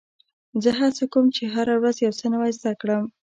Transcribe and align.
زه 0.63 0.69
هڅه 0.79 1.03
کوم، 1.13 1.25
چي 1.35 1.43
هره 1.53 1.73
ورځ 1.81 1.97
یو 2.05 2.13
څه 2.19 2.25
نوی 2.33 2.51
زده 2.59 2.73
کړم. 2.81 3.03